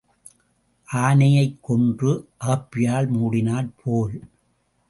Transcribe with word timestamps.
ஆனையைக் 0.87 1.59
கொன்று 1.61 2.27
அகப்பையால் 2.37 3.11
மூடினாற் 3.11 3.71
போல். 3.83 4.15